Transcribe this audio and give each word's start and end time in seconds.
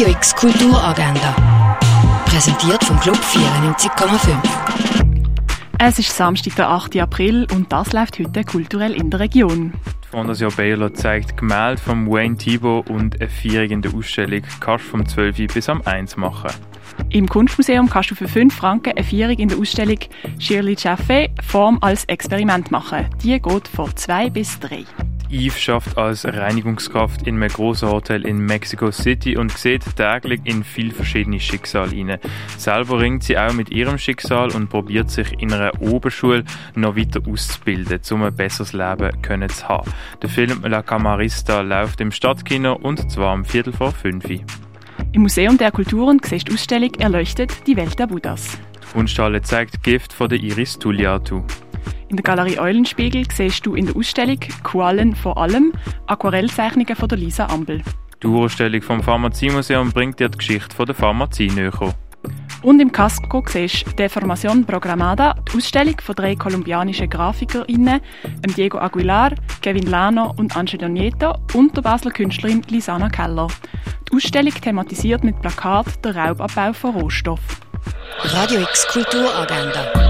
Radio 0.00 0.14
X 0.14 0.34
Kulturagenda. 0.34 1.76
Präsentiert 2.24 2.82
vom 2.84 2.98
Club 3.00 3.18
94,5. 3.18 4.34
Es 5.78 5.98
ist 5.98 6.16
Samstag, 6.16 6.56
der 6.56 6.70
8. 6.70 6.96
April 6.96 7.46
und 7.52 7.70
das 7.70 7.92
läuft 7.92 8.18
heute 8.18 8.42
kulturell 8.44 8.94
in 8.94 9.10
der 9.10 9.20
Region. 9.20 9.74
Die 10.02 10.08
Fondation 10.08 10.50
Baylor 10.56 10.94
zeigt 10.94 11.36
Gemälde 11.36 11.82
von 11.82 12.10
Wayne 12.10 12.34
Thibault 12.38 12.88
und 12.88 13.20
eine 13.20 13.28
vierjährige 13.28 13.94
Ausstellung 13.94 14.40
kannst 14.60 14.86
du 14.86 14.90
vom 14.90 15.06
12 15.06 15.52
bis 15.52 15.68
am 15.68 15.82
1 15.82 16.16
machen. 16.16 16.50
Im 17.10 17.28
Kunstmuseum 17.28 17.90
kannst 17.90 18.10
du 18.10 18.14
für 18.14 18.28
5 18.28 18.54
Franken 18.54 18.92
eine 18.96 19.04
Vierung 19.04 19.36
in 19.36 19.50
der 19.50 19.58
Ausstellung 19.58 19.98
Shirley 20.38 20.76
Jaffe 20.78 21.28
Form 21.46 21.76
als 21.82 22.06
Experiment 22.06 22.70
machen. 22.70 23.04
Die 23.22 23.38
geht 23.38 23.68
von 23.68 23.94
2 23.94 24.30
bis 24.30 24.58
3. 24.60 24.86
Eve 25.30 25.58
schafft 25.58 25.96
als 25.96 26.24
Reinigungskraft 26.24 27.26
in 27.26 27.36
einem 27.36 27.48
großen 27.48 27.88
Hotel 27.88 28.26
in 28.26 28.44
Mexico 28.44 28.90
City 28.90 29.36
und 29.36 29.56
sieht 29.56 29.84
täglich 29.96 30.40
in 30.44 30.64
viele 30.64 30.92
verschiedene 30.92 31.38
Schicksale 31.38 31.90
hinein. 31.90 32.18
Selber 32.56 33.00
ringt 33.00 33.22
sie 33.22 33.38
auch 33.38 33.52
mit 33.52 33.70
ihrem 33.70 33.98
Schicksal 33.98 34.50
und 34.50 34.68
probiert 34.68 35.10
sich 35.10 35.32
in 35.40 35.52
einer 35.52 35.80
Oberschule 35.80 36.44
noch 36.74 36.96
weiter 36.96 37.20
auszubilden, 37.26 38.00
um 38.10 38.22
ein 38.24 38.34
besseres 38.34 38.72
Leben 38.72 39.22
können 39.22 39.48
zu 39.48 39.68
haben. 39.68 39.92
Der 40.22 40.28
Film 40.28 40.62
La 40.64 40.82
Camarista 40.82 41.60
läuft 41.60 42.00
im 42.00 42.10
Stadtkino 42.10 42.74
und 42.74 43.10
zwar 43.10 43.32
am 43.32 43.44
Viertel 43.44 43.72
vor 43.72 43.92
fünf. 43.92 44.24
Im 45.12 45.22
Museum 45.22 45.56
der 45.58 45.70
Kulturen 45.70 46.20
siehst 46.22 46.48
du 46.48 46.52
die 46.52 46.58
Ausstellung 46.58 46.94
Erleuchtet 46.94 47.66
die 47.66 47.76
Welt 47.76 47.98
der 47.98 48.06
Buddhas. 48.06 48.58
Die 48.82 48.92
Kunsthalle 48.92 49.42
zeigt 49.42 49.82
Gift 49.82 50.12
von 50.12 50.28
der 50.28 50.38
Iris 50.38 50.78
Tulliatu. 50.78 51.44
In 52.10 52.16
der 52.16 52.24
Galerie 52.24 52.58
Eulenspiegel 52.58 53.24
siehst 53.32 53.64
du 53.64 53.76
in 53.76 53.86
der 53.86 53.94
Ausstellung 53.94 54.40
Qualen 54.64 55.14
vor 55.14 55.38
allem 55.38 55.72
Aquarellzeichnungen 56.08 56.96
von 56.96 57.08
der 57.08 57.16
Lisa 57.16 57.46
Ambel. 57.46 57.82
Die 58.20 58.26
Ausstellung 58.26 58.82
vom 58.82 59.00
Pharmaziemuseum 59.00 59.92
bringt 59.92 60.18
dir 60.18 60.28
die 60.28 60.38
Geschichte 60.38 60.74
von 60.74 60.86
der 60.86 60.96
Pharmazie 60.96 61.46
näher. 61.52 61.94
Und 62.62 62.80
im 62.80 62.90
Casco 62.90 63.44
siehst 63.46 63.86
du 63.86 63.92
Deformation 63.92 64.66
Programmada, 64.66 65.36
die 65.52 65.58
Ausstellung 65.58 65.94
von 66.02 66.16
drei 66.16 66.34
kolumbianischen 66.34 67.08
GrafikerInnen, 67.08 68.00
Diego 68.56 68.78
Aguilar, 68.78 69.30
Kevin 69.62 69.86
Lano 69.86 70.34
und 70.36 70.56
Angelo 70.56 70.88
Nieto 70.88 71.36
und 71.54 71.76
der 71.76 71.82
Basler 71.82 72.10
Künstlerin 72.10 72.62
Lisana 72.68 73.08
Keller. 73.08 73.46
Die 74.10 74.16
Ausstellung 74.16 74.52
thematisiert 74.52 75.22
mit 75.22 75.40
Plakat 75.40 76.04
den 76.04 76.16
Raubabbau 76.16 76.72
von 76.72 76.96
Rohstoff. 76.96 77.40
Radio 78.24 78.62
X 78.62 78.88
Kulturagenda. 78.88 80.09